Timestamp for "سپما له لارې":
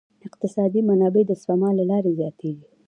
1.41-2.11